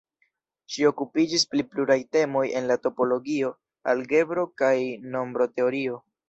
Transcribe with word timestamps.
Ŝi 0.75 0.85
okupiĝis 0.91 1.43
pri 1.51 1.65
pluraj 1.73 1.97
temoj 2.17 2.43
en 2.61 2.69
la 2.71 2.77
topologio, 2.87 3.53
algebro 3.95 4.47
kaj 4.63 4.73
nombroteorio. 5.19 6.01